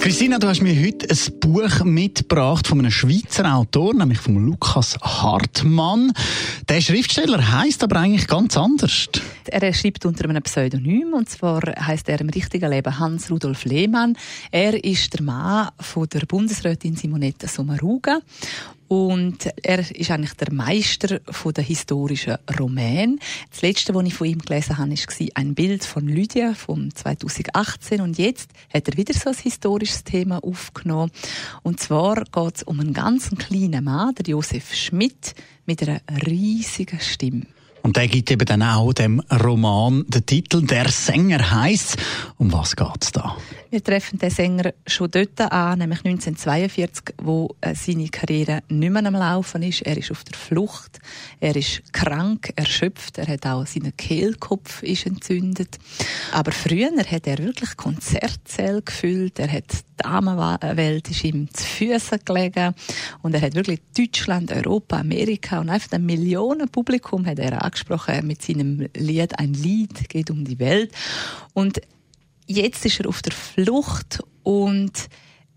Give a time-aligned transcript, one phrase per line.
[0.00, 4.96] Christina, du hast mir heute ein Buch mitgebracht von einem Schweizer Autor, nämlich von Lukas
[5.02, 6.12] Hartmann.
[6.68, 9.08] Der Schriftsteller heißt aber eigentlich ganz anders.
[9.46, 14.16] Er schreibt unter einem Pseudonym und zwar heißt er im richtigen Leben Hans Rudolf Lehmann.
[14.52, 18.20] Er ist der Mann von der Bundesrätin Simonetta Sommaruga
[18.88, 23.20] und er ist eigentlich der Meister der historischen Roman.
[23.50, 28.00] Das letzte, was ich von ihm gelesen habe, war ein Bild von Lydia von 2018.
[28.00, 31.12] Und jetzt hat er wieder so ein historisches Thema aufgenommen.
[31.62, 35.34] Und zwar geht es um einen ganz kleinen Mann, der Josef Schmidt,
[35.66, 37.46] mit einer riesigen Stimme.
[37.82, 41.96] Und der gibt eben dann auch dem Roman den Titel Der Sänger heißt.
[42.36, 43.36] Um was geht's da?
[43.70, 49.04] Wir treffen den Sänger schon dort an, nämlich 1942, wo äh, seine Karriere nicht mehr
[49.04, 49.82] am Laufen ist.
[49.82, 51.00] Er ist auf der Flucht,
[51.40, 55.78] er ist krank, erschöpft, er hat auch seinen Kehlkopf ist entzündet.
[56.32, 62.74] Aber früher hat er wirklich Konzertsäle gefüllt, er hat Damenwelt ist ihm zu Füßen gelegen
[63.22, 68.42] und er hat wirklich Deutschland, Europa, Amerika und einfach ein Millionenpublikum hat er angesprochen mit
[68.42, 70.92] seinem Lied «Ein Lied geht um die Welt»
[71.52, 71.80] und
[72.46, 75.08] jetzt ist er auf der Flucht und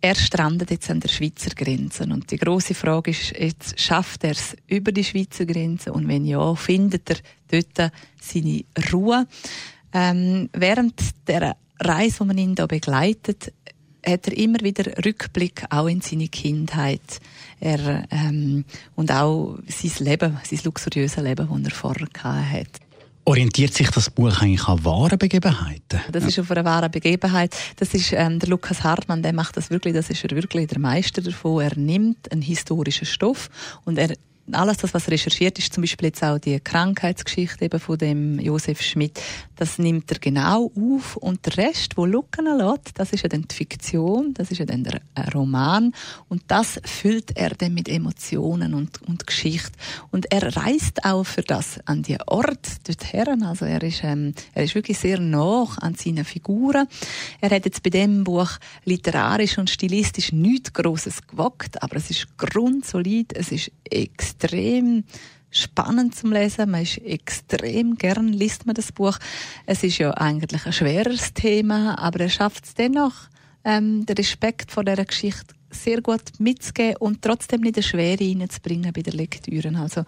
[0.00, 2.04] er strandet jetzt an der Schweizer Grenze.
[2.04, 5.92] Und die große Frage ist, jetzt schafft er es über die Schweizer Grenze?
[5.92, 7.16] Und wenn ja, findet er
[7.50, 9.26] dort seine Ruhe?
[9.92, 10.94] Ähm, während
[11.26, 13.52] der Reise, wo man ihn da begleitet,
[14.06, 17.20] hat er immer wieder Rückblick auch in seine Kindheit.
[17.60, 22.80] Er, ähm, und auch sein Leben, sein luxuriöses Leben, das er vorher hatte.
[23.24, 26.00] Orientiert sich das Buch eigentlich an wahren Begebenheiten?
[26.10, 27.54] Das ist auf einer wahren Begebenheit.
[27.76, 30.78] Das ist ähm, der Lukas Hartmann, der macht das wirklich, das ist er wirklich der
[30.78, 31.60] Meister davon.
[31.60, 33.50] Er nimmt einen historischen Stoff
[33.84, 34.14] und er
[34.52, 38.80] alles das, was recherchiert ist, zum Beispiel jetzt auch die Krankheitsgeschichte eben von dem Josef
[38.82, 39.20] Schmidt,
[39.56, 41.16] das nimmt er genau auf.
[41.16, 44.64] Und der Rest, wo Lucken lässt, das ist ja dann die Fiktion, das ist ja
[44.64, 45.92] dann der äh, Roman.
[46.28, 49.72] Und das füllt er dann mit Emotionen und, und Geschichte.
[50.10, 54.64] Und er reist auch für das an die Ort dorthin, also er ist, ähm, er
[54.64, 56.86] ist wirklich sehr nah an seinen Figuren.
[57.40, 58.50] Er hat jetzt bei dem Buch
[58.84, 63.72] literarisch und stilistisch nichts Grosses gewagt, aber es ist grundsolid, es ist
[64.38, 65.04] extrem
[65.50, 66.70] spannend zum Lesen.
[66.70, 69.18] Man ist extrem gern liest man das Buch.
[69.66, 73.14] Es ist ja eigentlich ein schweres Thema, aber er schafft es dennoch,
[73.64, 78.92] ähm, den Respekt vor dieser Geschichte sehr gut mitzugeben und trotzdem nicht eine Schwere reinzubringen
[78.92, 79.76] bei der Lektüre.
[79.78, 80.04] Also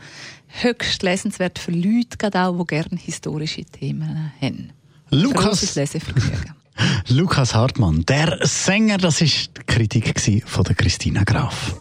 [0.49, 4.73] höchst lesenswert für Leute, gerade auch, die gerne historische Themen haben.
[5.11, 5.77] Lukas,
[7.09, 11.81] Lukas Hartmann, der Sänger, das ist die Kritik von der Christina Graf.